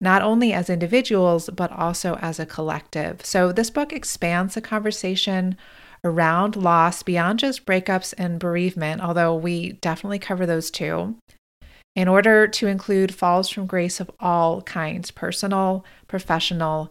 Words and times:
not 0.00 0.22
only 0.22 0.52
as 0.52 0.68
individuals, 0.68 1.48
but 1.50 1.72
also 1.72 2.16
as 2.16 2.38
a 2.38 2.46
collective. 2.46 3.24
So, 3.24 3.52
this 3.52 3.70
book 3.70 3.92
expands 3.92 4.54
the 4.54 4.60
conversation 4.60 5.56
around 6.04 6.56
loss 6.56 7.02
beyond 7.02 7.38
just 7.38 7.66
breakups 7.66 8.14
and 8.18 8.38
bereavement, 8.38 9.00
although 9.00 9.34
we 9.34 9.72
definitely 9.72 10.18
cover 10.18 10.46
those 10.46 10.70
too, 10.70 11.16
in 11.94 12.08
order 12.08 12.46
to 12.46 12.66
include 12.66 13.14
falls 13.14 13.48
from 13.48 13.66
grace 13.66 14.00
of 14.00 14.10
all 14.20 14.62
kinds 14.62 15.10
personal, 15.10 15.84
professional, 16.08 16.90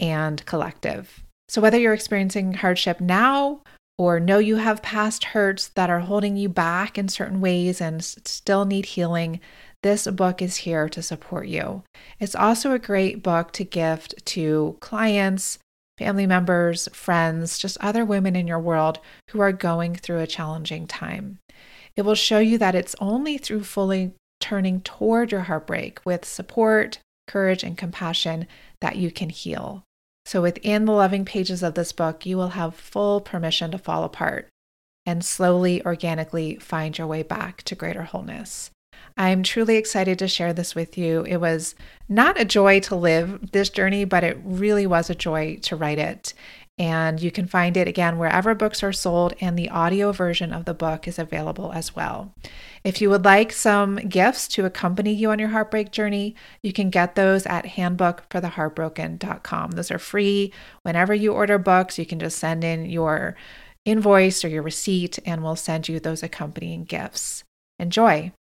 and 0.00 0.44
collective. 0.46 1.22
So, 1.48 1.60
whether 1.60 1.78
you're 1.78 1.94
experiencing 1.94 2.54
hardship 2.54 3.00
now 3.00 3.60
or 3.98 4.20
know 4.20 4.38
you 4.38 4.56
have 4.56 4.82
past 4.82 5.24
hurts 5.24 5.68
that 5.68 5.88
are 5.88 6.00
holding 6.00 6.36
you 6.36 6.48
back 6.48 6.98
in 6.98 7.08
certain 7.08 7.40
ways 7.40 7.80
and 7.80 8.04
still 8.04 8.64
need 8.64 8.86
healing, 8.86 9.40
this 9.82 10.06
book 10.08 10.42
is 10.42 10.56
here 10.58 10.88
to 10.88 11.02
support 11.02 11.48
you. 11.48 11.82
It's 12.18 12.34
also 12.34 12.72
a 12.72 12.78
great 12.78 13.22
book 13.22 13.52
to 13.52 13.64
gift 13.64 14.14
to 14.26 14.76
clients, 14.80 15.58
family 15.96 16.26
members, 16.26 16.88
friends, 16.92 17.58
just 17.58 17.78
other 17.80 18.04
women 18.04 18.36
in 18.36 18.46
your 18.46 18.58
world 18.58 18.98
who 19.30 19.40
are 19.40 19.52
going 19.52 19.94
through 19.94 20.20
a 20.20 20.26
challenging 20.26 20.86
time. 20.86 21.38
It 21.96 22.02
will 22.02 22.14
show 22.14 22.38
you 22.38 22.58
that 22.58 22.74
it's 22.74 22.96
only 23.00 23.38
through 23.38 23.64
fully 23.64 24.12
turning 24.40 24.82
toward 24.82 25.32
your 25.32 25.42
heartbreak 25.42 26.00
with 26.04 26.26
support, 26.26 26.98
courage, 27.26 27.62
and 27.64 27.78
compassion 27.78 28.46
that 28.82 28.96
you 28.96 29.10
can 29.10 29.30
heal. 29.30 29.85
So, 30.26 30.42
within 30.42 30.86
the 30.86 30.92
loving 30.92 31.24
pages 31.24 31.62
of 31.62 31.74
this 31.74 31.92
book, 31.92 32.26
you 32.26 32.36
will 32.36 32.48
have 32.48 32.74
full 32.74 33.20
permission 33.20 33.70
to 33.70 33.78
fall 33.78 34.02
apart 34.02 34.48
and 35.06 35.24
slowly, 35.24 35.86
organically 35.86 36.56
find 36.56 36.98
your 36.98 37.06
way 37.06 37.22
back 37.22 37.62
to 37.62 37.76
greater 37.76 38.02
wholeness. 38.02 38.72
I'm 39.16 39.44
truly 39.44 39.76
excited 39.76 40.18
to 40.18 40.26
share 40.26 40.52
this 40.52 40.74
with 40.74 40.98
you. 40.98 41.24
It 41.28 41.36
was 41.36 41.76
not 42.08 42.40
a 42.40 42.44
joy 42.44 42.80
to 42.80 42.96
live 42.96 43.52
this 43.52 43.70
journey, 43.70 44.04
but 44.04 44.24
it 44.24 44.36
really 44.42 44.84
was 44.84 45.08
a 45.08 45.14
joy 45.14 45.60
to 45.62 45.76
write 45.76 46.00
it. 46.00 46.34
And 46.78 47.22
you 47.22 47.30
can 47.30 47.46
find 47.46 47.74
it 47.76 47.88
again 47.88 48.18
wherever 48.18 48.54
books 48.54 48.82
are 48.82 48.92
sold, 48.92 49.32
and 49.40 49.58
the 49.58 49.70
audio 49.70 50.12
version 50.12 50.52
of 50.52 50.66
the 50.66 50.74
book 50.74 51.08
is 51.08 51.18
available 51.18 51.72
as 51.72 51.96
well. 51.96 52.34
If 52.84 53.00
you 53.00 53.08
would 53.08 53.24
like 53.24 53.50
some 53.52 53.96
gifts 53.96 54.46
to 54.48 54.66
accompany 54.66 55.14
you 55.14 55.30
on 55.30 55.38
your 55.38 55.48
heartbreak 55.48 55.90
journey, 55.90 56.34
you 56.62 56.74
can 56.74 56.90
get 56.90 57.14
those 57.14 57.46
at 57.46 57.64
handbookfortheheartbroken.com. 57.64 59.70
Those 59.70 59.90
are 59.90 59.98
free. 59.98 60.52
Whenever 60.82 61.14
you 61.14 61.32
order 61.32 61.56
books, 61.56 61.98
you 61.98 62.04
can 62.04 62.18
just 62.18 62.38
send 62.38 62.62
in 62.62 62.84
your 62.84 63.36
invoice 63.86 64.44
or 64.44 64.48
your 64.48 64.62
receipt, 64.62 65.18
and 65.24 65.42
we'll 65.42 65.56
send 65.56 65.88
you 65.88 65.98
those 65.98 66.22
accompanying 66.22 66.84
gifts. 66.84 67.42
Enjoy! 67.78 68.32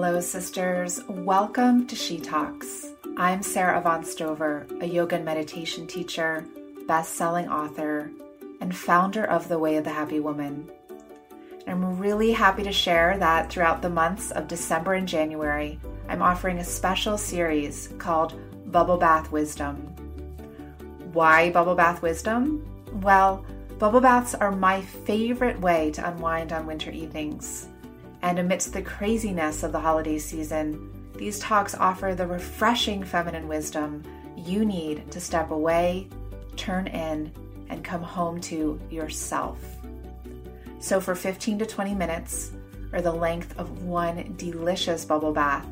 Hello, 0.00 0.20
sisters. 0.20 1.02
Welcome 1.08 1.84
to 1.88 1.96
She 1.96 2.20
Talks. 2.20 2.86
I'm 3.16 3.42
Sarah 3.42 3.80
Avant 3.80 4.06
Stover, 4.06 4.64
a 4.80 4.86
yoga 4.86 5.16
and 5.16 5.24
meditation 5.24 5.88
teacher, 5.88 6.46
best 6.86 7.14
selling 7.14 7.48
author, 7.48 8.12
and 8.60 8.74
founder 8.74 9.24
of 9.24 9.48
The 9.48 9.58
Way 9.58 9.74
of 9.74 9.82
the 9.82 9.90
Happy 9.90 10.20
Woman. 10.20 10.70
I'm 11.66 11.98
really 11.98 12.30
happy 12.30 12.62
to 12.62 12.70
share 12.70 13.18
that 13.18 13.50
throughout 13.50 13.82
the 13.82 13.90
months 13.90 14.30
of 14.30 14.46
December 14.46 14.94
and 14.94 15.08
January, 15.08 15.80
I'm 16.08 16.22
offering 16.22 16.58
a 16.58 16.64
special 16.64 17.18
series 17.18 17.88
called 17.98 18.38
Bubble 18.70 18.98
Bath 18.98 19.32
Wisdom. 19.32 19.78
Why 21.12 21.50
Bubble 21.50 21.74
Bath 21.74 22.02
Wisdom? 22.02 22.64
Well, 23.02 23.44
bubble 23.80 24.00
baths 24.00 24.36
are 24.36 24.52
my 24.52 24.80
favorite 24.80 25.58
way 25.60 25.90
to 25.90 26.08
unwind 26.08 26.52
on 26.52 26.66
winter 26.66 26.92
evenings. 26.92 27.66
And 28.22 28.38
amidst 28.38 28.72
the 28.72 28.82
craziness 28.82 29.62
of 29.62 29.72
the 29.72 29.80
holiday 29.80 30.18
season, 30.18 30.90
these 31.16 31.38
talks 31.38 31.74
offer 31.74 32.14
the 32.14 32.26
refreshing 32.26 33.02
feminine 33.02 33.48
wisdom 33.48 34.02
you 34.36 34.64
need 34.64 35.10
to 35.10 35.20
step 35.20 35.50
away, 35.50 36.08
turn 36.56 36.86
in, 36.86 37.32
and 37.68 37.84
come 37.84 38.02
home 38.02 38.40
to 38.40 38.80
yourself. 38.90 39.58
So, 40.80 41.00
for 41.00 41.14
15 41.14 41.58
to 41.58 41.66
20 41.66 41.94
minutes, 41.94 42.52
or 42.92 43.02
the 43.02 43.12
length 43.12 43.58
of 43.58 43.82
one 43.82 44.34
delicious 44.36 45.04
bubble 45.04 45.32
bath, 45.32 45.66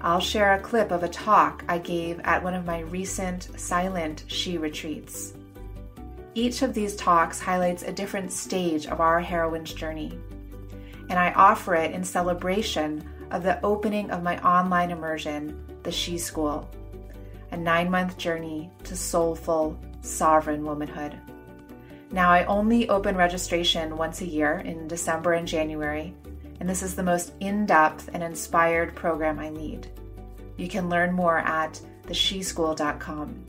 I'll 0.00 0.20
share 0.20 0.54
a 0.54 0.60
clip 0.60 0.90
of 0.90 1.02
a 1.02 1.08
talk 1.08 1.64
I 1.68 1.78
gave 1.78 2.20
at 2.20 2.42
one 2.42 2.54
of 2.54 2.66
my 2.66 2.80
recent 2.80 3.48
silent 3.58 4.24
she 4.26 4.58
retreats. 4.58 5.34
Each 6.34 6.62
of 6.62 6.74
these 6.74 6.96
talks 6.96 7.38
highlights 7.38 7.82
a 7.82 7.92
different 7.92 8.32
stage 8.32 8.86
of 8.86 9.00
our 9.00 9.20
heroine's 9.20 9.72
journey 9.72 10.18
and 11.10 11.18
I 11.18 11.32
offer 11.32 11.74
it 11.74 11.90
in 11.90 12.04
celebration 12.04 13.04
of 13.32 13.42
the 13.42 13.62
opening 13.64 14.10
of 14.10 14.22
my 14.22 14.38
online 14.42 14.92
immersion, 14.92 15.60
The 15.82 15.90
She 15.90 16.16
School, 16.16 16.70
a 17.50 17.56
nine 17.56 17.90
month 17.90 18.16
journey 18.16 18.70
to 18.84 18.96
soulful, 18.96 19.76
sovereign 20.00 20.64
womanhood. 20.64 21.18
Now, 22.12 22.30
I 22.30 22.44
only 22.44 22.88
open 22.88 23.16
registration 23.16 23.96
once 23.96 24.20
a 24.20 24.26
year 24.26 24.58
in 24.58 24.88
December 24.88 25.34
and 25.34 25.46
January, 25.46 26.14
and 26.60 26.68
this 26.68 26.82
is 26.82 26.94
the 26.94 27.02
most 27.02 27.32
in 27.40 27.66
depth 27.66 28.08
and 28.14 28.22
inspired 28.22 28.94
program 28.94 29.38
I 29.38 29.50
lead. 29.50 29.88
You 30.56 30.68
can 30.68 30.88
learn 30.88 31.12
more 31.12 31.38
at 31.38 31.80
thesheschool.com. 32.06 33.44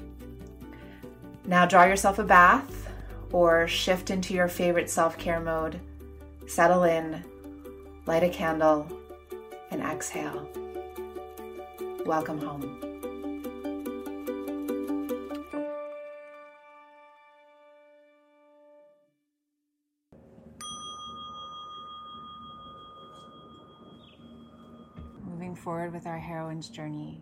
Now, 1.46 1.66
draw 1.66 1.86
yourself 1.86 2.20
a 2.20 2.24
bath 2.24 2.88
or 3.32 3.68
shift 3.68 4.10
into 4.10 4.34
your 4.34 4.48
favorite 4.48 4.90
self 4.90 5.18
care 5.18 5.40
mode. 5.40 5.80
Settle 6.48 6.84
in 6.84 7.24
light 8.08 8.24
a 8.24 8.30
candle, 8.30 8.88
and 9.70 9.82
exhale. 9.82 10.50
Welcome 12.04 12.40
home. 12.40 12.80
Moving 25.24 25.56
forward 25.56 25.94
with 25.94 26.08
our 26.08 26.18
heroine's 26.18 26.70
journey. 26.70 27.22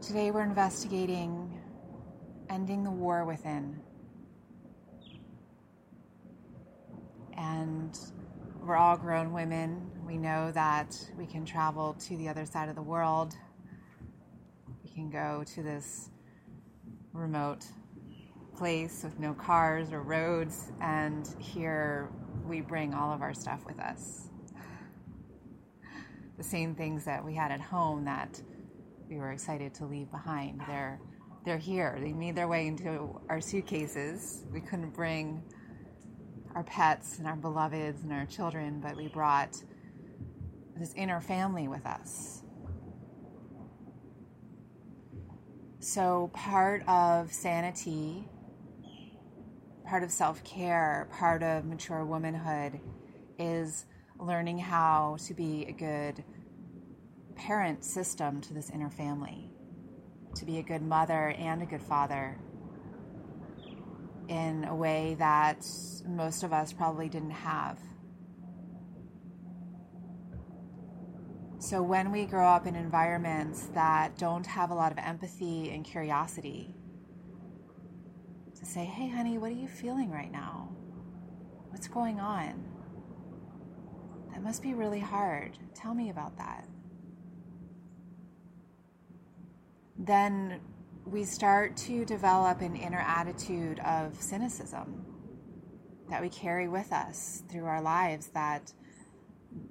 Today 0.00 0.30
we're 0.30 0.44
investigating 0.44 1.60
ending 2.48 2.84
the 2.84 2.90
war 2.92 3.24
within. 3.24 3.80
And 7.36 7.98
we're 8.62 8.76
all 8.76 8.96
grown 8.96 9.32
women. 9.32 9.90
We 10.06 10.16
know 10.16 10.50
that 10.52 10.96
we 11.16 11.26
can 11.26 11.44
travel 11.44 11.94
to 12.00 12.16
the 12.16 12.28
other 12.28 12.46
side 12.46 12.68
of 12.68 12.74
the 12.74 12.82
world. 12.82 13.34
We 14.84 14.90
can 14.90 15.10
go 15.10 15.44
to 15.54 15.62
this 15.62 16.10
remote 17.12 17.64
place 18.56 19.02
with 19.04 19.18
no 19.18 19.34
cars 19.34 19.92
or 19.92 20.02
roads, 20.02 20.72
and 20.80 21.28
here 21.38 22.10
we 22.46 22.60
bring 22.60 22.94
all 22.94 23.12
of 23.12 23.22
our 23.22 23.34
stuff 23.34 23.64
with 23.66 23.78
us. 23.78 24.28
The 26.38 26.44
same 26.44 26.74
things 26.74 27.04
that 27.04 27.24
we 27.24 27.34
had 27.34 27.50
at 27.52 27.60
home 27.60 28.04
that 28.04 28.40
we 29.08 29.16
were 29.16 29.32
excited 29.32 29.74
to 29.74 29.86
leave 29.86 30.10
behind. 30.10 30.60
They're 30.66 31.00
they're 31.44 31.58
here. 31.58 31.96
They 32.00 32.12
made 32.12 32.34
their 32.34 32.48
way 32.48 32.66
into 32.66 33.20
our 33.28 33.40
suitcases. 33.40 34.44
We 34.52 34.60
couldn't 34.60 34.90
bring 34.90 35.44
our 36.56 36.62
pets 36.62 37.18
and 37.18 37.28
our 37.28 37.36
beloveds 37.36 38.02
and 38.02 38.10
our 38.10 38.24
children, 38.24 38.80
but 38.80 38.96
we 38.96 39.08
brought 39.08 39.62
this 40.74 40.94
inner 40.94 41.20
family 41.20 41.68
with 41.68 41.84
us. 41.84 42.42
So, 45.80 46.30
part 46.32 46.82
of 46.88 47.30
sanity, 47.30 48.26
part 49.84 50.02
of 50.02 50.10
self 50.10 50.42
care, 50.44 51.06
part 51.12 51.42
of 51.42 51.66
mature 51.66 52.06
womanhood 52.06 52.80
is 53.38 53.84
learning 54.18 54.58
how 54.58 55.18
to 55.26 55.34
be 55.34 55.66
a 55.68 55.72
good 55.72 56.24
parent 57.34 57.84
system 57.84 58.40
to 58.40 58.54
this 58.54 58.70
inner 58.70 58.88
family, 58.88 59.50
to 60.34 60.46
be 60.46 60.58
a 60.58 60.62
good 60.62 60.80
mother 60.80 61.34
and 61.38 61.62
a 61.62 61.66
good 61.66 61.82
father 61.82 62.38
in 64.28 64.64
a 64.64 64.74
way 64.74 65.16
that 65.18 65.64
most 66.06 66.42
of 66.42 66.52
us 66.52 66.72
probably 66.72 67.08
didn't 67.08 67.30
have. 67.30 67.78
So, 71.58 71.82
when 71.82 72.12
we 72.12 72.26
grow 72.26 72.46
up 72.46 72.66
in 72.66 72.76
environments 72.76 73.66
that 73.74 74.16
don't 74.18 74.46
have 74.46 74.70
a 74.70 74.74
lot 74.74 74.92
of 74.92 74.98
empathy 74.98 75.70
and 75.70 75.84
curiosity, 75.84 76.74
to 78.58 78.64
say, 78.64 78.84
hey, 78.84 79.08
honey, 79.08 79.38
what 79.38 79.50
are 79.50 79.54
you 79.54 79.68
feeling 79.68 80.10
right 80.10 80.30
now? 80.30 80.68
What's 81.70 81.88
going 81.88 82.20
on? 82.20 82.64
That 84.32 84.42
must 84.42 84.62
be 84.62 84.74
really 84.74 85.00
hard. 85.00 85.58
Tell 85.74 85.94
me 85.94 86.10
about 86.10 86.36
that. 86.38 86.68
Then 89.98 90.60
we 91.06 91.24
start 91.24 91.76
to 91.76 92.04
develop 92.04 92.60
an 92.60 92.74
inner 92.74 92.98
attitude 93.06 93.78
of 93.80 94.20
cynicism 94.20 95.04
that 96.10 96.20
we 96.20 96.28
carry 96.28 96.68
with 96.68 96.92
us 96.92 97.42
through 97.48 97.64
our 97.64 97.80
lives 97.80 98.28
that 98.28 98.72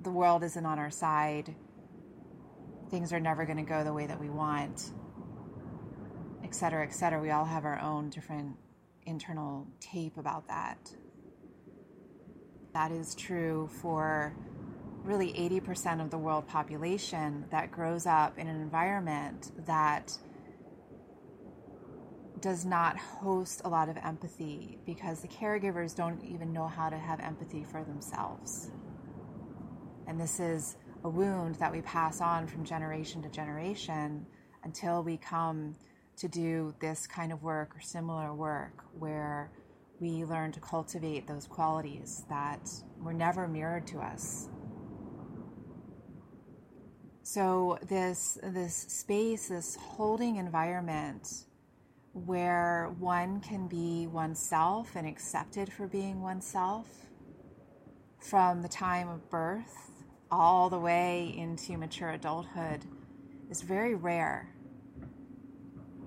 the 0.01 0.09
world 0.09 0.43
isn't 0.43 0.65
on 0.65 0.79
our 0.79 0.89
side 0.89 1.53
things 2.89 3.11
are 3.11 3.19
never 3.19 3.45
going 3.45 3.57
to 3.57 3.63
go 3.63 3.83
the 3.83 3.91
way 3.91 4.07
that 4.07 4.19
we 4.19 4.29
want, 4.29 4.91
et 6.43 6.53
cetera, 6.55 6.83
et 6.83 6.93
cetera. 6.93 7.19
We 7.19 7.31
all 7.31 7.45
have 7.45 7.65
our 7.65 7.79
own 7.81 8.09
different 8.09 8.55
internal 9.05 9.67
tape 9.79 10.17
about 10.17 10.47
that. 10.47 10.77
That 12.73 12.91
is 12.91 13.15
true 13.15 13.69
for 13.81 14.35
really 15.03 15.33
80% 15.33 16.01
of 16.01 16.09
the 16.09 16.17
world 16.17 16.47
population 16.47 17.45
that 17.51 17.71
grows 17.71 18.05
up 18.05 18.37
in 18.37 18.47
an 18.47 18.61
environment 18.61 19.51
that 19.65 20.17
does 22.45 22.63
not 22.63 22.95
host 22.95 23.63
a 23.65 23.67
lot 23.67 23.89
of 23.89 23.97
empathy 23.97 24.77
because 24.85 25.19
the 25.19 25.27
caregivers 25.27 25.95
don't 25.95 26.23
even 26.23 26.53
know 26.53 26.67
how 26.67 26.87
to 26.87 26.95
have 26.95 27.19
empathy 27.19 27.63
for 27.63 27.83
themselves. 27.83 28.69
And 30.05 30.21
this 30.21 30.39
is 30.39 30.75
a 31.03 31.09
wound 31.09 31.55
that 31.55 31.71
we 31.71 31.81
pass 31.81 32.21
on 32.21 32.45
from 32.45 32.63
generation 32.63 33.23
to 33.23 33.29
generation 33.29 34.27
until 34.63 35.01
we 35.01 35.17
come 35.17 35.73
to 36.17 36.27
do 36.27 36.75
this 36.79 37.07
kind 37.07 37.31
of 37.31 37.41
work 37.41 37.75
or 37.75 37.81
similar 37.81 38.31
work 38.31 38.83
where 38.99 39.49
we 39.99 40.23
learn 40.23 40.51
to 40.51 40.59
cultivate 40.59 41.25
those 41.25 41.47
qualities 41.47 42.25
that 42.29 42.69
were 43.01 43.13
never 43.13 43.47
mirrored 43.47 43.87
to 43.87 43.97
us. 43.97 44.49
So 47.23 47.79
this 47.89 48.37
this 48.43 48.75
space, 48.75 49.47
this 49.47 49.75
holding 49.77 50.35
environment 50.35 51.27
where 52.15 52.95
one 52.97 53.41
can 53.41 53.67
be 53.67 54.07
oneself 54.07 54.95
and 54.95 55.05
accepted 55.05 55.71
for 55.71 55.85
being 55.85 56.21
oneself 56.21 56.87
from 58.19 58.61
the 58.61 58.69
time 58.69 59.09
of 59.09 59.29
birth 59.29 59.91
all 60.31 60.69
the 60.69 60.79
way 60.79 61.35
into 61.37 61.77
mature 61.77 62.11
adulthood 62.11 62.85
is 63.51 63.61
very 63.61 63.95
rare. 63.95 64.49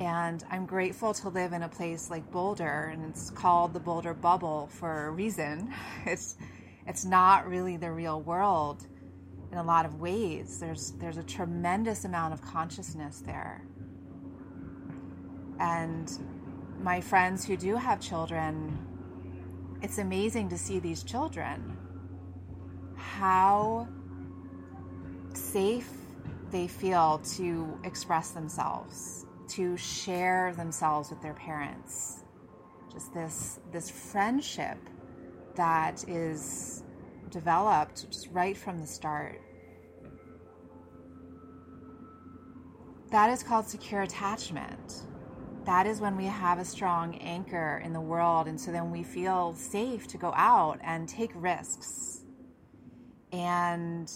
And 0.01 0.43
I'm 0.51 0.65
grateful 0.65 1.13
to 1.13 1.29
live 1.29 1.53
in 1.53 1.63
a 1.63 1.69
place 1.69 2.09
like 2.09 2.31
Boulder, 2.31 2.91
and 2.93 3.05
it's 3.05 3.29
called 3.31 3.75
the 3.75 3.81
Boulder 3.81 4.15
Bubble 4.15 4.69
for 4.73 5.09
a 5.09 5.11
reason. 5.11 5.73
It's 6.07 6.37
it's 6.87 7.05
not 7.05 7.47
really 7.47 7.77
the 7.77 7.93
real 7.93 8.23
world 8.23 8.87
in 9.53 9.59
a 9.59 9.63
lot 9.63 9.85
of 9.85 10.01
ways. 10.01 10.59
There's 10.59 10.93
there's 10.93 11.19
a 11.19 11.23
tremendous 11.23 12.07
amount 12.07 12.33
of 12.33 12.41
consciousness 12.41 13.23
there. 13.27 13.63
And 15.61 16.11
my 16.81 17.01
friends 17.01 17.45
who 17.45 17.57
do 17.57 17.77
have 17.77 18.01
children, 18.01 18.79
it's 19.83 19.99
amazing 19.99 20.49
to 20.51 20.59
see 20.59 20.79
these 20.79 21.03
children. 21.03 21.77
How 22.97 23.89
safe 25.35 25.91
they 26.51 26.67
feel 26.67 27.21
to 27.37 27.79
express 27.85 28.31
themselves, 28.31 29.27
to 29.49 29.77
share 29.77 30.55
themselves 30.55 31.11
with 31.11 31.21
their 31.21 31.35
parents. 31.35 32.25
Just 32.93 33.13
this 33.13 33.61
this 33.71 33.91
friendship 33.91 34.79
that 35.57 36.09
is 36.09 36.83
developed 37.31 38.11
just 38.11 38.29
right 38.33 38.57
from 38.57 38.79
the 38.79 38.87
start. 38.87 39.41
That 43.11 43.31
is 43.31 43.43
called 43.43 43.67
secure 43.67 44.03
attachment. 44.03 45.08
That 45.69 45.87
is 45.87 46.01
when 46.01 46.17
we 46.17 46.25
have 46.25 46.59
a 46.59 46.65
strong 46.65 47.17
anchor 47.17 47.83
in 47.85 47.93
the 47.93 48.01
world, 48.01 48.49
and 48.49 48.59
so 48.59 48.73
then 48.73 48.91
we 48.91 49.03
feel 49.03 49.53
safe 49.53 50.07
to 50.07 50.17
go 50.17 50.33
out 50.35 50.79
and 50.83 51.07
take 51.07 51.31
risks 51.35 52.25
and 53.33 54.11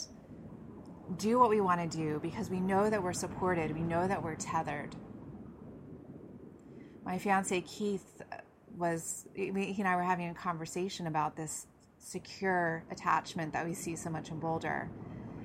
do 1.19 1.39
what 1.39 1.51
we 1.51 1.61
want 1.61 1.79
to 1.91 1.95
do 1.95 2.21
because 2.21 2.49
we 2.49 2.59
know 2.59 2.89
that 2.89 3.03
we're 3.03 3.13
supported, 3.13 3.71
we 3.75 3.83
know 3.83 4.09
that 4.09 4.23
we're 4.23 4.35
tethered. 4.35 4.97
My 7.05 7.19
fiance 7.19 7.61
Keith 7.61 8.23
uh, 8.33 8.37
was, 8.79 9.27
he 9.35 9.51
and 9.51 9.87
I 9.87 9.97
were 9.97 10.03
having 10.03 10.31
a 10.31 10.35
conversation 10.35 11.07
about 11.07 11.37
this 11.37 11.67
secure 11.99 12.83
attachment 12.91 13.53
that 13.53 13.67
we 13.67 13.75
see 13.75 13.95
so 13.95 14.09
much 14.09 14.31
in 14.31 14.41
Boulder. 14.41 14.89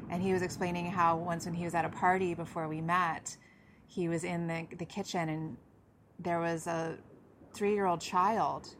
And 0.09 0.23
he 0.23 0.31
was 0.31 0.41
explaining 0.41 0.89
how 0.89 1.17
once 1.17 1.43
when 1.43 1.53
he 1.53 1.65
was 1.65 1.75
at 1.75 1.83
a 1.83 1.89
party 1.89 2.33
before 2.33 2.69
we 2.69 2.79
met, 2.79 3.35
he 3.87 4.07
was 4.07 4.23
in 4.23 4.47
the, 4.47 4.67
the 4.77 4.85
kitchen 4.85 5.27
and 5.27 5.57
there 6.19 6.39
was 6.39 6.67
a 6.67 6.97
three 7.53 7.73
year 7.73 7.85
old 7.85 8.01
child 8.01 8.75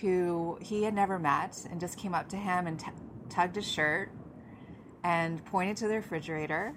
who 0.00 0.58
he 0.60 0.82
had 0.82 0.94
never 0.94 1.18
met 1.18 1.66
and 1.70 1.80
just 1.80 1.98
came 1.98 2.14
up 2.14 2.28
to 2.28 2.36
him 2.36 2.66
and 2.66 2.78
t- 2.78 2.86
tugged 3.28 3.56
his 3.56 3.66
shirt 3.66 4.10
and 5.04 5.44
pointed 5.44 5.76
to 5.76 5.88
the 5.88 5.94
refrigerator, 5.94 6.74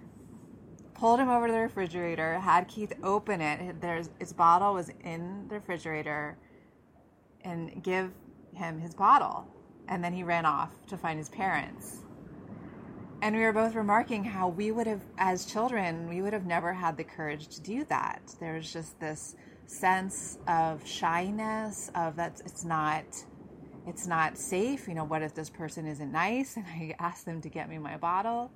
pulled 0.94 1.20
him 1.20 1.30
over 1.30 1.48
to 1.48 1.54
the 1.54 1.60
refrigerator, 1.60 2.40
had 2.40 2.68
Keith 2.68 2.94
open 3.04 3.42
it. 3.42 3.82
There's 3.82 4.10
his 4.20 4.34
bottle 4.34 4.74
was 4.74 4.90
in 5.04 5.48
the 5.48 5.56
refrigerator, 5.56 6.38
and 7.44 7.84
give 7.84 8.12
him 8.54 8.80
his 8.80 8.94
bottle. 8.94 9.48
And 9.88 10.04
then 10.04 10.14
he 10.14 10.24
ran 10.24 10.46
off 10.46 10.70
to 10.88 10.98
find 10.98 11.18
his 11.18 11.30
parents. 11.30 12.04
And 13.22 13.36
we 13.36 13.42
were 13.44 13.54
both 13.54 13.76
remarking 13.76 14.24
how 14.24 14.48
we 14.48 14.72
would 14.72 14.88
have, 14.88 15.02
as 15.18 15.46
children, 15.46 16.08
we 16.08 16.22
would 16.22 16.34
have 16.34 16.46
never 16.46 16.74
had 16.74 16.98
the 16.98 17.04
courage 17.04 17.48
to 17.50 17.62
do 17.62 17.86
that. 17.86 18.22
There 18.40 18.56
was 18.56 18.72
just 18.72 19.00
this 19.00 19.36
sense 19.66 20.38
of 20.48 20.86
shyness, 20.86 21.92
of 21.96 22.16
that 22.18 22.42
it's 22.46 22.64
not 22.64 23.06
it's 23.88 24.06
not 24.06 24.38
safe. 24.38 24.88
You 24.88 24.94
know, 24.94 25.04
what 25.04 25.22
if 25.22 25.34
this 25.34 25.50
person 25.50 25.88
isn't 25.88 26.12
nice? 26.12 26.56
And 26.58 26.66
I 26.66 26.96
asked 27.00 27.26
them 27.26 27.42
to 27.42 27.50
get 27.50 27.70
me 27.70 27.78
my 27.78 27.98
bottle. 27.98 28.52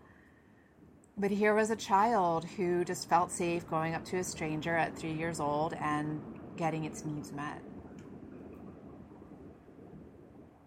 But 1.17 1.31
here 1.31 1.55
was 1.55 1.71
a 1.71 1.75
child 1.75 2.43
who 2.43 2.83
just 2.83 3.07
felt 3.07 3.31
safe 3.31 3.67
going 3.69 3.95
up 3.95 4.03
to 4.05 4.17
a 4.17 4.23
stranger 4.23 4.75
at 4.75 4.97
three 4.97 5.13
years 5.13 5.39
old 5.39 5.73
and 5.73 6.21
getting 6.57 6.83
its 6.83 7.05
needs 7.05 7.31
met. 7.31 7.61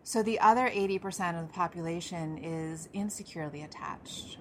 So 0.02 0.22
the 0.22 0.40
other 0.40 0.70
80% 0.70 1.38
of 1.38 1.48
the 1.48 1.52
population 1.52 2.38
is 2.38 2.88
insecurely 2.94 3.62
attached, 3.62 4.38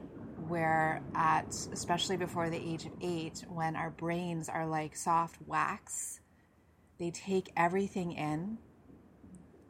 where 0.47 1.01
at 1.15 1.47
especially 1.71 2.17
before 2.17 2.49
the 2.49 2.57
age 2.57 2.85
of 2.85 2.91
eight, 3.01 3.43
when 3.49 3.75
our 3.75 3.89
brains 3.89 4.49
are 4.49 4.65
like 4.65 4.95
soft 4.95 5.37
wax, 5.45 6.19
they 6.99 7.11
take 7.11 7.51
everything 7.55 8.13
in 8.13 8.57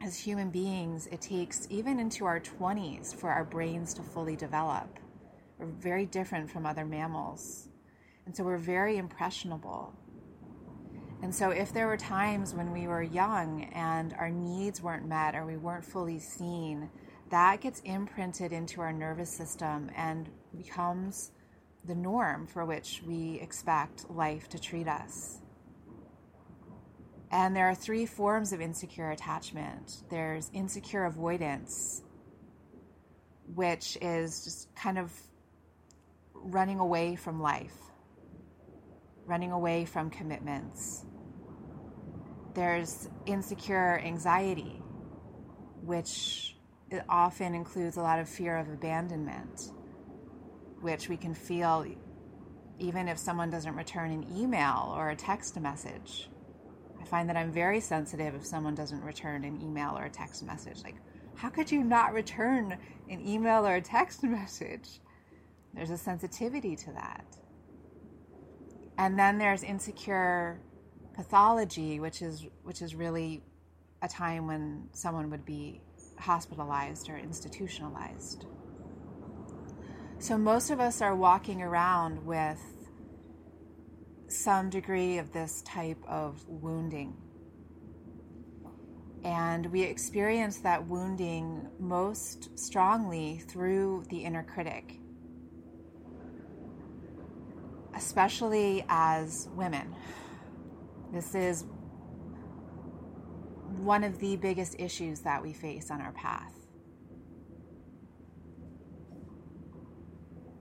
as 0.00 0.16
human 0.16 0.50
beings, 0.50 1.06
it 1.08 1.20
takes 1.20 1.66
even 1.70 1.98
into 1.98 2.24
our 2.24 2.40
20s 2.40 3.14
for 3.14 3.30
our 3.30 3.44
brains 3.44 3.94
to 3.94 4.02
fully 4.02 4.36
develop. 4.36 4.98
We're 5.58 5.66
very 5.66 6.06
different 6.06 6.50
from 6.50 6.66
other 6.66 6.84
mammals. 6.84 7.68
And 8.26 8.36
so 8.36 8.44
we're 8.44 8.58
very 8.58 8.96
impressionable. 8.96 9.92
And 11.20 11.34
so, 11.34 11.50
if 11.50 11.72
there 11.72 11.88
were 11.88 11.96
times 11.96 12.54
when 12.54 12.72
we 12.72 12.86
were 12.86 13.02
young 13.02 13.64
and 13.72 14.14
our 14.14 14.30
needs 14.30 14.80
weren't 14.80 15.04
met 15.04 15.34
or 15.34 15.44
we 15.44 15.56
weren't 15.56 15.84
fully 15.84 16.20
seen, 16.20 16.90
that 17.30 17.60
gets 17.60 17.80
imprinted 17.80 18.52
into 18.52 18.80
our 18.80 18.92
nervous 18.92 19.30
system 19.30 19.90
and 19.96 20.30
becomes 20.56 21.32
the 21.84 21.94
norm 21.94 22.46
for 22.46 22.64
which 22.64 23.02
we 23.06 23.38
expect 23.40 24.10
life 24.10 24.48
to 24.50 24.58
treat 24.58 24.88
us. 24.88 25.40
And 27.30 27.54
there 27.54 27.68
are 27.68 27.74
three 27.74 28.06
forms 28.06 28.52
of 28.52 28.60
insecure 28.60 29.10
attachment 29.10 30.02
there's 30.10 30.50
insecure 30.54 31.04
avoidance, 31.04 32.02
which 33.54 33.98
is 34.00 34.44
just 34.44 34.74
kind 34.74 34.98
of 34.98 35.12
running 36.34 36.78
away 36.78 37.16
from 37.16 37.40
life, 37.40 37.76
running 39.26 39.52
away 39.52 39.84
from 39.84 40.08
commitments. 40.10 41.04
There's 42.54 43.08
insecure 43.26 44.00
anxiety, 44.00 44.82
which 45.82 46.56
often 47.08 47.54
includes 47.54 47.98
a 47.98 48.00
lot 48.00 48.18
of 48.18 48.28
fear 48.28 48.56
of 48.56 48.68
abandonment, 48.68 49.70
which 50.80 51.08
we 51.08 51.16
can 51.16 51.34
feel 51.34 51.86
even 52.78 53.08
if 53.08 53.18
someone 53.18 53.50
doesn't 53.50 53.74
return 53.74 54.10
an 54.10 54.26
email 54.36 54.92
or 54.96 55.10
a 55.10 55.16
text 55.16 55.58
message. 55.60 56.28
I 57.00 57.04
find 57.04 57.28
that 57.28 57.36
I'm 57.36 57.50
very 57.50 57.80
sensitive 57.80 58.34
if 58.34 58.46
someone 58.46 58.74
doesn't 58.74 59.02
return 59.02 59.44
an 59.44 59.60
email 59.60 59.96
or 59.96 60.04
a 60.04 60.10
text 60.10 60.44
message. 60.44 60.82
Like, 60.84 60.96
how 61.34 61.48
could 61.48 61.70
you 61.70 61.82
not 61.82 62.12
return 62.12 62.76
an 63.08 63.26
email 63.26 63.66
or 63.66 63.76
a 63.76 63.80
text 63.80 64.22
message? 64.24 65.00
There's 65.74 65.90
a 65.90 65.98
sensitivity 65.98 66.76
to 66.76 66.92
that. 66.92 67.24
And 68.96 69.18
then 69.18 69.38
there's 69.38 69.62
insecure 69.62 70.60
pathology, 71.14 72.00
which 72.00 72.20
is 72.22 72.46
which 72.64 72.82
is 72.82 72.94
really 72.94 73.42
a 74.02 74.08
time 74.08 74.46
when 74.46 74.88
someone 74.92 75.30
would 75.30 75.44
be 75.44 75.80
hospitalized 76.18 77.08
or 77.08 77.16
institutionalized. 77.16 78.46
So 80.20 80.36
most 80.36 80.70
of 80.70 80.80
us 80.80 81.00
are 81.00 81.14
walking 81.14 81.62
around 81.62 82.26
with 82.26 82.60
some 84.26 84.68
degree 84.68 85.18
of 85.18 85.32
this 85.32 85.62
type 85.62 86.02
of 86.08 86.44
wounding. 86.48 87.16
And 89.22 89.66
we 89.66 89.82
experience 89.82 90.58
that 90.58 90.88
wounding 90.88 91.68
most 91.78 92.58
strongly 92.58 93.38
through 93.38 94.06
the 94.10 94.18
inner 94.24 94.42
critic, 94.42 94.98
especially 97.94 98.84
as 98.88 99.48
women. 99.54 99.94
This 101.12 101.36
is 101.36 101.64
one 103.76 104.02
of 104.02 104.18
the 104.18 104.36
biggest 104.36 104.74
issues 104.80 105.20
that 105.20 105.40
we 105.42 105.52
face 105.52 105.92
on 105.92 106.00
our 106.00 106.12
path. 106.12 106.57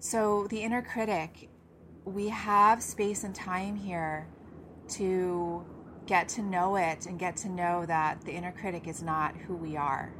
So, 0.09 0.47
the 0.49 0.61
inner 0.61 0.81
critic, 0.81 1.49
we 2.05 2.29
have 2.29 2.81
space 2.81 3.25
and 3.25 3.35
time 3.35 3.75
here 3.75 4.25
to 4.91 5.65
get 6.05 6.29
to 6.29 6.41
know 6.41 6.77
it 6.77 7.07
and 7.07 7.19
get 7.19 7.35
to 7.35 7.49
know 7.49 7.85
that 7.85 8.21
the 8.21 8.31
inner 8.31 8.53
critic 8.53 8.87
is 8.87 9.03
not 9.03 9.35
who 9.35 9.57
we 9.57 9.75
are. 9.75 10.13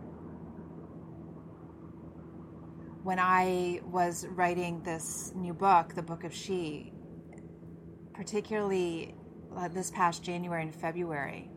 When 3.04 3.18
I 3.18 3.80
was 3.86 4.28
writing 4.32 4.84
this 4.84 5.32
new 5.34 5.54
book, 5.54 5.96
The 5.96 6.04
Book 6.04 6.26
of 6.26 6.34
She, 6.34 6.92
particularly 8.14 9.16
uh, 9.56 9.70
this 9.70 9.90
past 9.90 10.22
January 10.22 10.64
and 10.64 10.76
February, 10.76 11.50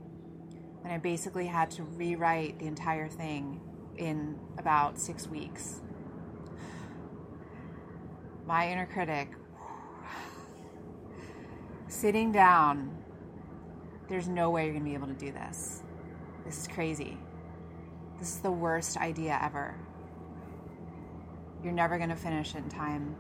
and 0.84 0.92
I 0.92 0.98
basically 0.98 1.48
had 1.48 1.68
to 1.72 1.82
rewrite 1.82 2.60
the 2.60 2.66
entire 2.66 3.08
thing 3.08 3.60
in 3.96 4.38
about 4.56 5.00
six 5.00 5.26
weeks. 5.26 5.80
My 8.50 8.68
inner 8.68 8.86
critic, 8.86 9.28
sitting 11.86 12.32
down, 12.32 12.90
there's 14.08 14.26
no 14.26 14.50
way 14.50 14.64
you're 14.64 14.72
going 14.72 14.82
to 14.82 14.90
be 14.90 14.96
able 14.96 15.06
to 15.06 15.12
do 15.12 15.30
this. 15.30 15.84
This 16.44 16.62
is 16.62 16.66
crazy. 16.66 17.16
This 18.18 18.34
is 18.34 18.38
the 18.40 18.50
worst 18.50 18.96
idea 18.96 19.38
ever. 19.40 19.76
You're 21.62 21.72
never 21.72 21.96
going 21.96 22.10
to 22.10 22.16
finish 22.16 22.56
in 22.56 22.68
time. 22.68 23.14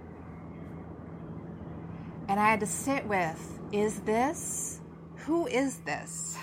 And 2.26 2.40
I 2.40 2.50
had 2.50 2.58
to 2.58 2.66
sit 2.66 3.06
with 3.06 3.60
is 3.70 4.00
this? 4.00 4.80
Who 5.26 5.46
is 5.46 5.78
this? 5.82 6.36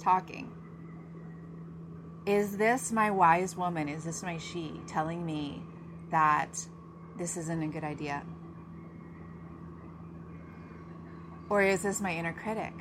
talking. 0.00 0.50
Is 2.24 2.56
this 2.56 2.90
my 2.90 3.10
wise 3.10 3.54
woman? 3.54 3.90
Is 3.90 4.02
this 4.02 4.22
my 4.22 4.38
she 4.38 4.80
telling 4.86 5.26
me 5.26 5.62
that 6.10 6.66
this 7.22 7.36
isn't 7.36 7.62
a 7.62 7.68
good 7.68 7.84
idea? 7.84 8.20
Or 11.48 11.62
is 11.62 11.82
this 11.82 12.00
my 12.00 12.12
inner 12.12 12.32
critic? 12.32 12.72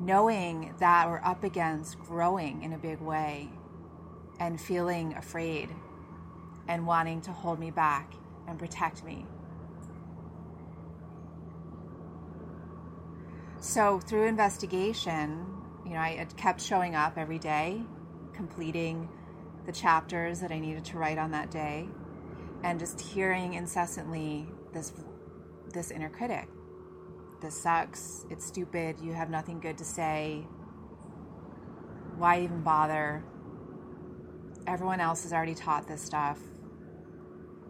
Knowing 0.00 0.74
that 0.80 1.08
we're 1.08 1.22
up 1.24 1.44
against 1.44 2.00
growing 2.00 2.64
in 2.64 2.72
a 2.72 2.78
big 2.78 3.00
way 3.00 3.48
and 4.40 4.60
feeling 4.60 5.14
afraid 5.14 5.70
and 6.66 6.84
wanting 6.84 7.20
to 7.20 7.30
hold 7.30 7.60
me 7.60 7.70
back 7.70 8.12
and 8.48 8.58
protect 8.58 9.04
me 9.04 9.24
So 13.60 13.98
through 13.98 14.26
investigation, 14.28 15.44
you 15.84 15.90
know, 15.90 15.98
I 15.98 16.26
kept 16.36 16.60
showing 16.60 16.94
up 16.94 17.18
every 17.18 17.40
day, 17.40 17.82
completing 18.32 19.08
the 19.68 19.72
chapters 19.72 20.40
that 20.40 20.50
I 20.50 20.58
needed 20.58 20.82
to 20.86 20.96
write 20.96 21.18
on 21.18 21.30
that 21.32 21.50
day, 21.50 21.86
and 22.64 22.80
just 22.80 22.98
hearing 22.98 23.52
incessantly 23.52 24.48
this 24.72 24.94
this 25.74 25.90
inner 25.90 26.08
critic. 26.08 26.48
This 27.42 27.60
sucks. 27.62 28.24
It's 28.30 28.46
stupid. 28.46 28.98
You 28.98 29.12
have 29.12 29.28
nothing 29.28 29.60
good 29.60 29.76
to 29.76 29.84
say. 29.84 30.46
Why 32.16 32.40
even 32.40 32.62
bother? 32.62 33.22
Everyone 34.66 35.00
else 35.00 35.22
has 35.24 35.34
already 35.34 35.54
taught 35.54 35.86
this 35.86 36.00
stuff. 36.00 36.38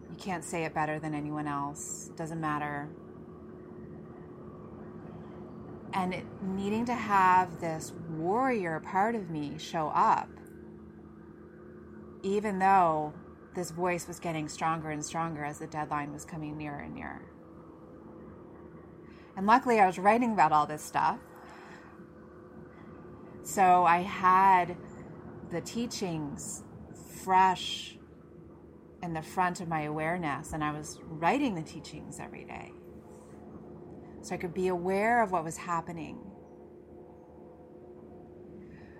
You 0.09 0.15
can't 0.15 0.45
say 0.45 0.63
it 0.63 0.73
better 0.73 0.99
than 0.99 1.13
anyone 1.13 1.47
else. 1.47 2.11
Doesn't 2.15 2.39
matter 2.39 2.87
and 5.93 6.13
it, 6.13 6.25
needing 6.41 6.85
to 6.85 6.93
have 6.93 7.59
this 7.59 7.93
warrior 8.11 8.79
part 8.79 9.15
of 9.15 9.29
me 9.29 9.57
show 9.57 9.89
up, 9.89 10.29
even 12.23 12.59
though 12.59 13.13
this 13.55 13.71
voice 13.71 14.07
was 14.07 14.19
getting 14.19 14.47
stronger 14.47 14.91
and 14.91 15.03
stronger 15.03 15.43
as 15.43 15.59
the 15.59 15.67
deadline 15.67 16.11
was 16.13 16.25
coming 16.25 16.57
nearer 16.57 16.79
and 16.79 16.93
nearer. 16.93 17.21
And 19.35 19.47
luckily, 19.47 19.79
I 19.79 19.87
was 19.87 19.97
writing 19.97 20.33
about 20.33 20.51
all 20.51 20.65
this 20.65 20.83
stuff. 20.83 21.19
So 23.43 23.85
I 23.85 23.99
had 23.99 24.75
the 25.51 25.61
teachings 25.61 26.63
fresh 27.23 27.97
in 29.01 29.13
the 29.13 29.21
front 29.21 29.61
of 29.61 29.67
my 29.67 29.83
awareness, 29.83 30.53
and 30.53 30.63
I 30.63 30.71
was 30.71 30.99
writing 31.03 31.55
the 31.55 31.61
teachings 31.61 32.19
every 32.19 32.43
day 32.43 32.73
so 34.21 34.35
I 34.35 34.37
could 34.37 34.53
be 34.53 34.67
aware 34.67 35.23
of 35.23 35.31
what 35.31 35.43
was 35.43 35.57
happening. 35.57 36.19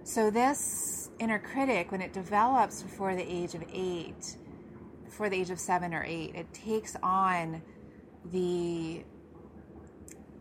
So, 0.10 0.32
this 0.32 1.12
inner 1.20 1.38
critic, 1.38 1.92
when 1.92 2.02
it 2.02 2.14
develops 2.14 2.82
before 2.82 3.16
the 3.16 3.22
age 3.22 3.54
of 3.54 3.64
eight, 3.72 4.38
before 5.06 5.30
the 5.30 5.40
age 5.40 5.52
of 5.52 5.60
seven 5.60 5.94
or 5.94 6.04
eight, 6.04 6.34
it 6.34 6.52
takes 6.52 6.96
on 7.04 7.62
the 8.32 9.04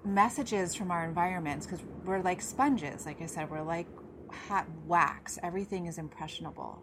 messages 0.07 0.75
from 0.75 0.91
our 0.91 1.05
environments 1.05 1.67
because 1.67 1.85
we're 2.07 2.23
like 2.23 2.41
sponges. 2.41 3.05
Like 3.05 3.21
I 3.21 3.27
said, 3.27 3.51
we're 3.51 3.61
like 3.61 3.87
hot 4.31 4.67
wax, 4.87 5.39
everything 5.43 5.85
is 5.85 5.99
impressionable. 5.99 6.83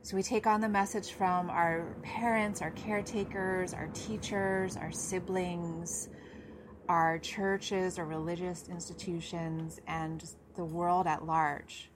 So 0.00 0.16
we 0.16 0.22
take 0.22 0.46
on 0.46 0.62
the 0.62 0.70
message 0.70 1.12
from 1.12 1.50
our 1.50 1.96
parents, 2.02 2.62
our 2.62 2.70
caretakers, 2.70 3.74
our 3.74 3.88
teachers, 3.88 4.74
our 4.74 4.90
siblings, 4.90 6.08
our 6.88 7.18
churches 7.18 7.98
or 7.98 8.06
religious 8.06 8.68
institutions 8.70 9.78
and 9.86 10.24
the 10.56 10.64
world 10.64 11.06
at 11.06 11.26
large. 11.26 11.89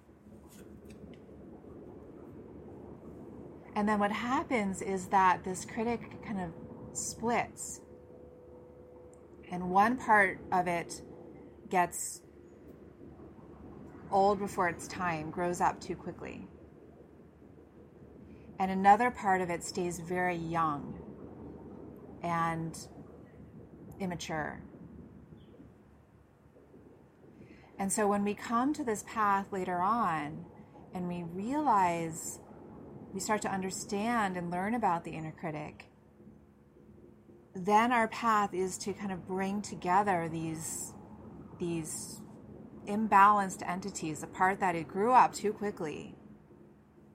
And 3.76 3.88
then 3.88 3.98
what 3.98 4.12
happens 4.12 4.82
is 4.82 5.06
that 5.08 5.42
this 5.44 5.64
critic 5.64 6.00
kind 6.24 6.40
of 6.40 6.52
splits. 6.96 7.80
And 9.50 9.70
one 9.70 9.96
part 9.96 10.38
of 10.52 10.68
it 10.68 11.02
gets 11.70 12.22
old 14.10 14.38
before 14.38 14.68
its 14.68 14.86
time, 14.86 15.30
grows 15.30 15.60
up 15.60 15.80
too 15.80 15.96
quickly. 15.96 16.46
And 18.60 18.70
another 18.70 19.10
part 19.10 19.40
of 19.40 19.50
it 19.50 19.64
stays 19.64 19.98
very 19.98 20.36
young 20.36 21.00
and 22.22 22.76
immature. 23.98 24.62
And 27.78 27.92
so 27.92 28.06
when 28.06 28.24
we 28.24 28.34
come 28.34 28.72
to 28.74 28.84
this 28.84 29.04
path 29.06 29.52
later 29.52 29.80
on 29.80 30.44
and 30.94 31.08
we 31.08 31.24
realize, 31.24 32.38
we 33.14 33.20
start 33.20 33.40
to 33.42 33.50
understand 33.50 34.36
and 34.36 34.50
learn 34.50 34.74
about 34.74 35.04
the 35.04 35.12
inner 35.12 35.32
critic, 35.32 35.86
then 37.54 37.92
our 37.92 38.08
path 38.08 38.52
is 38.52 38.76
to 38.78 38.92
kind 38.92 39.12
of 39.12 39.24
bring 39.26 39.62
together 39.62 40.28
these, 40.30 40.92
these 41.60 42.20
imbalanced 42.88 43.66
entities, 43.66 44.20
the 44.20 44.26
part 44.26 44.58
that 44.58 44.74
it 44.74 44.88
grew 44.88 45.12
up 45.12 45.32
too 45.32 45.52
quickly 45.52 46.16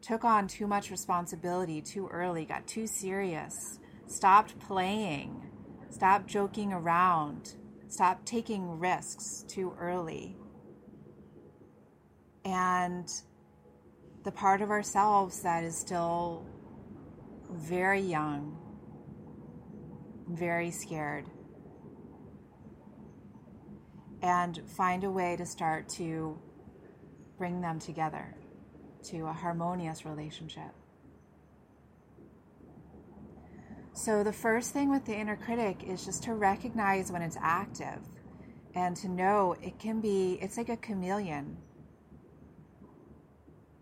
took 0.02 0.24
on 0.24 0.48
too 0.48 0.66
much 0.66 0.92
responsibility 0.92 1.82
too 1.82 2.08
early, 2.08 2.46
got 2.46 2.66
too 2.66 2.88
serious, 2.88 3.80
stopped 4.08 4.58
playing, 4.60 5.46
stopped 5.90 6.28
joking 6.28 6.72
around, 6.72 7.56
stopped 7.90 8.26
taking 8.26 8.80
risks 8.80 9.44
too 9.48 9.76
early. 9.78 10.38
And 12.46 13.08
the 14.30 14.36
part 14.36 14.62
of 14.62 14.70
ourselves 14.70 15.42
that 15.42 15.64
is 15.64 15.76
still 15.76 16.46
very 17.50 18.00
young, 18.00 18.56
very 20.28 20.70
scared, 20.70 21.26
and 24.22 24.62
find 24.68 25.04
a 25.04 25.10
way 25.10 25.36
to 25.36 25.48
start 25.48 25.90
to 25.90 26.40
bring 27.40 27.60
them 27.60 27.80
together 27.80 28.36
to 29.02 29.26
a 29.26 29.34
harmonious 29.34 30.06
relationship. 30.06 30.76
So, 33.94 34.24
the 34.24 34.32
first 34.32 34.74
thing 34.74 34.92
with 34.92 35.06
the 35.06 35.16
inner 35.16 35.38
critic 35.38 35.86
is 35.88 36.06
just 36.06 36.22
to 36.26 36.36
recognize 36.36 37.12
when 37.12 37.24
it's 37.24 37.38
active 37.42 37.98
and 38.76 38.96
to 38.98 39.08
know 39.08 39.56
it 39.64 39.80
can 39.80 40.00
be, 40.02 40.38
it's 40.40 40.56
like 40.56 40.70
a 40.70 40.78
chameleon. 40.78 41.58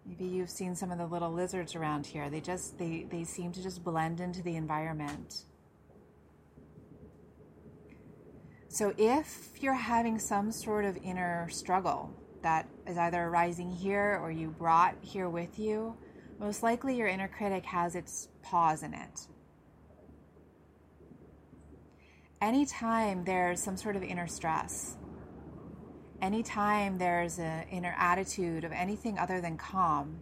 Maybe 0.07 0.25
you've 0.25 0.49
seen 0.49 0.73
some 0.73 0.89
of 0.89 0.97
the 0.97 1.05
little 1.05 1.31
lizards 1.31 1.75
around 1.75 2.05
here. 2.05 2.29
They 2.29 2.39
just, 2.39 2.77
they, 2.77 3.05
they 3.11 3.25
seem 3.25 3.51
to 3.51 3.61
just 3.61 3.83
blend 3.83 4.21
into 4.21 4.41
the 4.41 4.55
environment. 4.55 5.43
So, 8.69 8.93
if 8.97 9.61
you're 9.61 9.73
having 9.73 10.17
some 10.19 10.51
sort 10.51 10.85
of 10.85 10.97
inner 11.03 11.49
struggle, 11.49 12.13
that 12.41 12.67
is 12.85 12.97
either 12.97 13.23
arising 13.23 13.71
here 13.71 14.19
or 14.21 14.31
you 14.31 14.49
brought 14.49 14.95
here 15.01 15.27
with 15.29 15.59
you, 15.59 15.97
most 16.39 16.63
likely 16.63 16.95
your 16.95 17.07
inner 17.07 17.27
critic 17.27 17.65
has 17.65 17.95
its 17.95 18.29
paws 18.43 18.83
in 18.83 18.93
it. 18.93 19.27
Anytime 22.39 23.23
there's 23.23 23.63
some 23.63 23.75
sort 23.75 23.95
of 23.95 24.03
inner 24.03 24.27
stress, 24.27 24.95
anytime 26.21 26.97
there's 26.97 27.39
an 27.39 27.65
inner 27.71 27.95
attitude 27.97 28.63
of 28.63 28.71
anything 28.71 29.17
other 29.17 29.41
than 29.41 29.57
calm, 29.57 30.19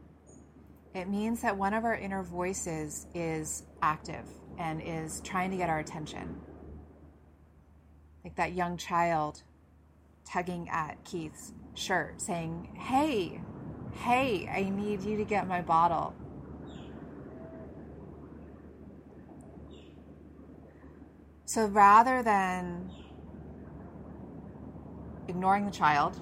it 0.94 1.10
means 1.10 1.42
that 1.42 1.58
one 1.58 1.74
of 1.74 1.84
our 1.84 1.96
inner 1.96 2.24
voices 2.24 3.08
is 3.14 3.64
active 3.82 4.26
and 4.58 4.82
is 4.82 5.22
trying 5.22 5.52
to 5.52 5.58
get 5.58 5.70
our 5.70 5.80
attention. 5.80 6.40
Like 8.24 8.36
that 8.36 8.54
young 8.54 8.78
child 8.78 9.44
tugging 10.26 10.70
at 10.70 11.04
Keith's 11.04 11.54
shirt 11.74 12.22
saying, 12.22 12.70
Hey, 12.76 13.42
hey, 13.94 14.50
I 14.52 14.70
need 14.70 15.04
you 15.04 15.18
to 15.18 15.26
get 15.26 15.48
my 15.48 15.62
bottle. 15.62 16.16
So 21.46 21.68
rather 21.68 22.24
than 22.24 22.90
ignoring 25.28 25.66
the 25.66 25.72
child, 25.72 26.20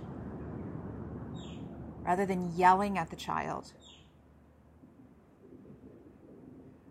rather 2.03 2.25
than 2.25 2.55
yelling 2.55 2.97
at 2.97 3.09
the 3.09 3.15
child, 3.15 3.73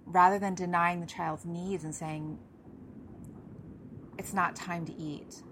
rather 0.07 0.39
than 0.39 0.55
denying 0.55 1.01
the 1.01 1.07
child's 1.07 1.45
needs 1.45 1.85
and 1.85 1.95
saying, 1.95 2.39
it's 4.19 4.33
not 4.33 4.55
time 4.55 4.85
to 4.87 4.95
eat, 4.95 5.43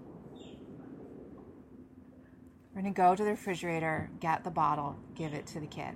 we're 2.73 2.81
going 2.81 2.93
to 2.93 2.97
go 2.97 3.15
to 3.15 3.23
the 3.23 3.31
refrigerator, 3.31 4.09
get 4.19 4.43
the 4.43 4.51
bottle, 4.51 4.95
give 5.13 5.33
it 5.33 5.45
to 5.47 5.59
the 5.59 5.67
kid. 5.67 5.93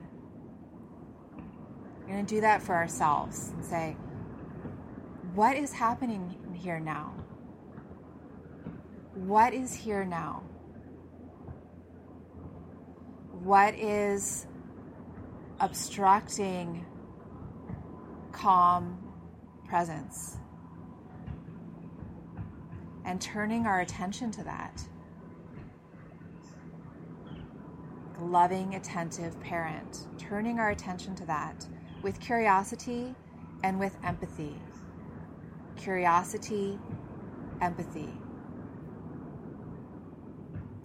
We're 2.01 2.13
going 2.13 2.25
to 2.25 2.35
do 2.35 2.41
that 2.41 2.61
for 2.61 2.75
ourselves 2.75 3.49
and 3.55 3.63
say, 3.63 3.95
what 5.33 5.55
is 5.55 5.71
happening 5.71 6.35
here 6.53 6.79
now? 6.79 7.13
What 9.13 9.53
is 9.53 9.73
here 9.73 10.03
now? 10.03 10.43
What 13.45 13.75
is 13.75 14.47
obstructing 15.59 16.83
calm 18.31 18.97
presence? 19.67 20.37
And 23.05 23.21
turning 23.21 23.67
our 23.67 23.81
attention 23.81 24.31
to 24.31 24.43
that. 24.45 24.81
loving, 28.19 28.73
attentive 28.73 29.39
parent, 29.41 30.07
turning 30.17 30.57
our 30.57 30.71
attention 30.71 31.13
to 31.13 31.25
that 31.25 31.67
with 32.01 32.19
curiosity 32.19 33.13
and 33.63 33.77
with 33.77 33.95
empathy. 34.03 34.55
Curiosity, 35.75 36.79
empathy. 37.61 38.09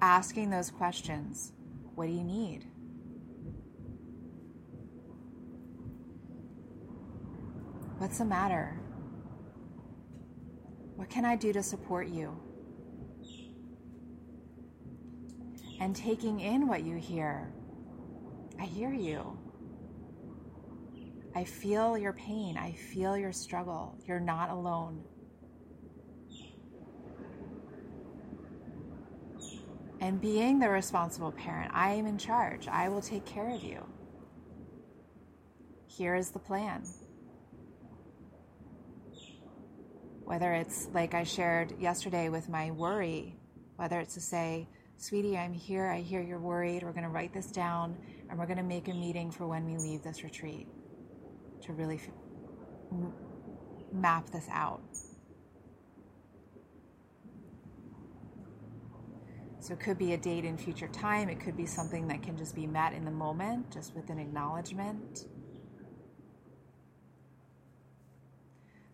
Asking 0.02 0.50
those 0.50 0.70
questions 0.70 1.52
What 2.00 2.06
do 2.06 2.14
you 2.14 2.24
need? 2.24 2.64
What's 7.98 8.16
the 8.16 8.24
matter? 8.24 8.80
What 10.96 11.10
can 11.10 11.26
I 11.26 11.36
do 11.36 11.52
to 11.52 11.62
support 11.62 12.08
you? 12.08 12.34
and 15.78 15.94
taking 15.94 16.40
in 16.40 16.66
what 16.66 16.84
you 16.84 16.96
hear. 16.96 17.52
I 18.58 18.64
hear 18.64 18.94
you. 18.94 19.38
I 21.34 21.44
feel 21.44 21.98
your 21.98 22.14
pain. 22.14 22.56
I 22.56 22.72
feel 22.72 23.18
your 23.18 23.32
struggle. 23.32 23.98
You're 24.06 24.20
not 24.20 24.48
alone. 24.48 25.04
And 30.00 30.20
being 30.20 30.58
the 30.58 30.68
responsible 30.68 31.30
parent, 31.32 31.70
I 31.74 31.92
am 31.92 32.06
in 32.06 32.16
charge. 32.16 32.66
I 32.68 32.88
will 32.88 33.02
take 33.02 33.26
care 33.26 33.54
of 33.54 33.62
you. 33.62 33.84
Here 35.86 36.14
is 36.14 36.30
the 36.30 36.38
plan. 36.38 36.84
Whether 40.24 40.52
it's 40.54 40.88
like 40.94 41.12
I 41.12 41.24
shared 41.24 41.78
yesterday 41.78 42.30
with 42.30 42.48
my 42.48 42.70
worry, 42.70 43.36
whether 43.76 44.00
it's 44.00 44.14
to 44.14 44.20
say, 44.20 44.68
Sweetie, 44.96 45.36
I'm 45.36 45.52
here. 45.52 45.86
I 45.86 46.00
hear 46.00 46.20
you're 46.20 46.38
worried. 46.38 46.82
We're 46.82 46.92
going 46.92 47.04
to 47.04 47.10
write 47.10 47.32
this 47.32 47.50
down 47.50 47.96
and 48.28 48.38
we're 48.38 48.46
going 48.46 48.58
to 48.58 48.62
make 48.62 48.88
a 48.88 48.94
meeting 48.94 49.30
for 49.30 49.46
when 49.46 49.64
we 49.64 49.76
leave 49.76 50.02
this 50.02 50.22
retreat 50.22 50.68
to 51.62 51.72
really 51.72 51.96
f- 51.96 53.02
map 53.92 54.30
this 54.30 54.46
out. 54.50 54.82
So 59.60 59.74
it 59.74 59.80
could 59.80 59.98
be 59.98 60.14
a 60.14 60.16
date 60.16 60.44
in 60.44 60.56
future 60.56 60.88
time. 60.88 61.28
It 61.28 61.38
could 61.38 61.56
be 61.56 61.66
something 61.66 62.08
that 62.08 62.22
can 62.22 62.36
just 62.36 62.54
be 62.54 62.66
met 62.66 62.94
in 62.94 63.04
the 63.04 63.10
moment, 63.10 63.70
just 63.70 63.94
with 63.94 64.08
an 64.08 64.18
acknowledgement. 64.18 65.26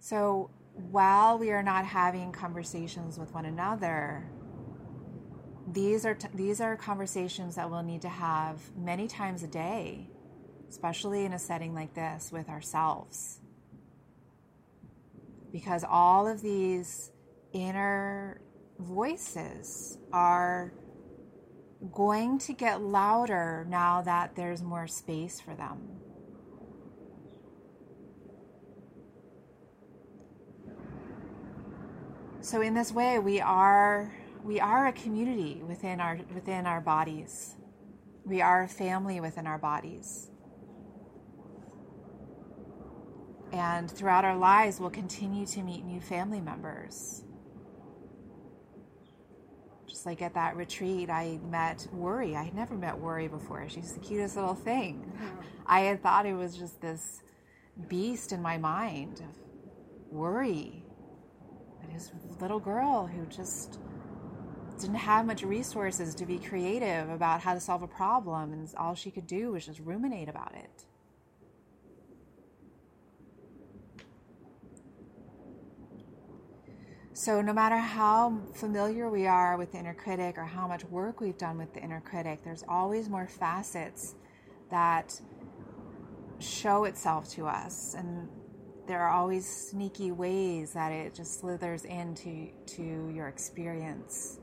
So 0.00 0.50
while 0.90 1.38
we 1.38 1.52
are 1.52 1.62
not 1.62 1.84
having 1.86 2.32
conversations 2.32 3.16
with 3.16 3.32
one 3.32 3.46
another, 3.46 4.28
these 5.72 6.04
are 6.04 6.14
t- 6.14 6.28
these 6.34 6.60
are 6.60 6.76
conversations 6.76 7.56
that 7.56 7.70
we'll 7.70 7.82
need 7.82 8.02
to 8.02 8.08
have 8.08 8.60
many 8.76 9.08
times 9.08 9.42
a 9.42 9.48
day, 9.48 10.08
especially 10.68 11.24
in 11.24 11.32
a 11.32 11.38
setting 11.38 11.74
like 11.74 11.94
this 11.94 12.30
with 12.30 12.48
ourselves. 12.48 13.40
Because 15.50 15.84
all 15.88 16.28
of 16.28 16.42
these 16.42 17.10
inner 17.52 18.40
voices 18.78 19.98
are 20.12 20.72
going 21.92 22.38
to 22.38 22.52
get 22.52 22.82
louder 22.82 23.66
now 23.68 24.02
that 24.02 24.34
there's 24.34 24.62
more 24.62 24.86
space 24.86 25.40
for 25.40 25.54
them. 25.54 25.78
So, 32.40 32.60
in 32.60 32.74
this 32.74 32.92
way, 32.92 33.18
we 33.18 33.40
are 33.40 34.14
we 34.44 34.60
are 34.60 34.86
a 34.86 34.92
community 34.92 35.62
within 35.66 36.00
our 36.00 36.20
within 36.32 36.66
our 36.66 36.80
bodies. 36.80 37.56
We 38.24 38.40
are 38.40 38.62
a 38.62 38.68
family 38.68 39.20
within 39.20 39.46
our 39.46 39.58
bodies. 39.58 40.30
And 43.52 43.90
throughout 43.90 44.24
our 44.24 44.36
lives, 44.36 44.80
we'll 44.80 44.90
continue 44.90 45.46
to 45.46 45.62
meet 45.62 45.84
new 45.84 46.00
family 46.00 46.40
members. 46.40 47.24
Like 50.06 50.22
at 50.22 50.34
that 50.34 50.56
retreat, 50.56 51.10
I 51.10 51.40
met 51.50 51.88
Worry. 51.92 52.36
I 52.36 52.44
had 52.44 52.54
never 52.54 52.76
met 52.76 52.96
Worry 52.96 53.26
before. 53.26 53.68
She's 53.68 53.92
the 53.92 53.98
cutest 53.98 54.36
little 54.36 54.54
thing. 54.54 55.12
I 55.66 55.80
had 55.80 56.00
thought 56.00 56.26
it 56.26 56.34
was 56.34 56.56
just 56.56 56.80
this 56.80 57.20
beast 57.88 58.30
in 58.30 58.40
my 58.40 58.56
mind 58.56 59.18
of 59.20 60.12
worry. 60.12 60.84
But 61.80 61.90
his 61.90 62.12
little 62.40 62.60
girl 62.60 63.08
who 63.08 63.26
just 63.26 63.80
didn't 64.80 64.94
have 64.94 65.26
much 65.26 65.42
resources 65.42 66.14
to 66.14 66.24
be 66.24 66.38
creative 66.38 67.08
about 67.10 67.40
how 67.40 67.54
to 67.54 67.60
solve 67.60 67.82
a 67.82 67.88
problem, 67.88 68.52
and 68.52 68.72
all 68.76 68.94
she 68.94 69.10
could 69.10 69.26
do 69.26 69.50
was 69.52 69.66
just 69.66 69.80
ruminate 69.80 70.28
about 70.28 70.54
it. 70.54 70.84
So, 77.16 77.40
no 77.40 77.54
matter 77.54 77.78
how 77.78 78.42
familiar 78.52 79.08
we 79.08 79.26
are 79.26 79.56
with 79.56 79.72
the 79.72 79.78
inner 79.78 79.94
critic 79.94 80.36
or 80.36 80.44
how 80.44 80.68
much 80.68 80.84
work 80.84 81.18
we've 81.18 81.38
done 81.38 81.56
with 81.56 81.72
the 81.72 81.80
inner 81.80 82.02
critic, 82.02 82.40
there's 82.44 82.62
always 82.68 83.08
more 83.08 83.26
facets 83.26 84.16
that 84.70 85.18
show 86.38 86.84
itself 86.84 87.30
to 87.30 87.46
us. 87.46 87.94
And 87.96 88.28
there 88.86 89.00
are 89.00 89.08
always 89.08 89.46
sneaky 89.46 90.12
ways 90.12 90.74
that 90.74 90.92
it 90.92 91.14
just 91.14 91.40
slithers 91.40 91.86
into 91.86 92.48
to 92.66 93.10
your 93.14 93.28
experience. 93.28 94.38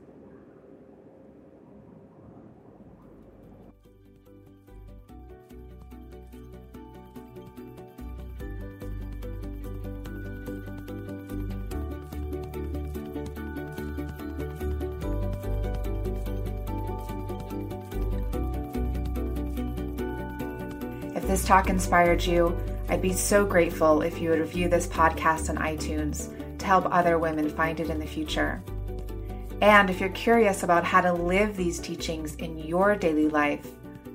If 21.24 21.28
this 21.28 21.46
talk 21.46 21.70
inspired 21.70 22.22
you, 22.22 22.54
I'd 22.90 23.00
be 23.00 23.14
so 23.14 23.46
grateful 23.46 24.02
if 24.02 24.20
you 24.20 24.28
would 24.28 24.40
review 24.40 24.68
this 24.68 24.86
podcast 24.86 25.48
on 25.48 25.56
iTunes 25.56 26.28
to 26.58 26.66
help 26.66 26.84
other 26.90 27.18
women 27.18 27.48
find 27.48 27.80
it 27.80 27.88
in 27.88 27.98
the 27.98 28.06
future. 28.06 28.62
And 29.62 29.88
if 29.88 30.00
you're 30.00 30.10
curious 30.10 30.64
about 30.64 30.84
how 30.84 31.00
to 31.00 31.14
live 31.14 31.56
these 31.56 31.78
teachings 31.78 32.34
in 32.34 32.58
your 32.58 32.94
daily 32.94 33.30
life, 33.30 33.66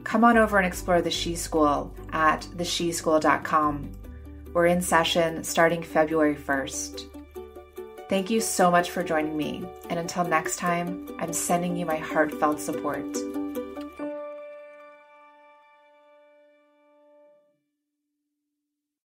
come 0.04 0.24
on 0.24 0.38
over 0.38 0.60
and 0.60 0.68
explore 0.68 1.02
the 1.02 1.10
She 1.10 1.36
School 1.36 1.92
at 2.14 2.42
thesheschool.com. 2.56 3.92
We're 4.54 4.68
in 4.68 4.80
session 4.80 5.44
starting 5.44 5.82
February 5.82 6.36
1st. 6.36 7.06
Thank 8.08 8.30
you 8.30 8.40
so 8.40 8.70
much 8.70 8.92
for 8.92 9.02
joining 9.02 9.36
me, 9.36 9.66
and 9.90 9.98
until 9.98 10.26
next 10.26 10.58
time, 10.58 11.10
I'm 11.18 11.34
sending 11.34 11.76
you 11.76 11.88
my 11.88 11.98
heartfelt 11.98 12.60
support. 12.60 13.18